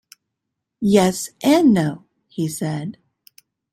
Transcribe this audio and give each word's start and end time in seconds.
“Yes 0.79 1.29
and 1.43 1.75
no,” 1.75 2.05
he 2.27 2.47
said. 2.47 2.97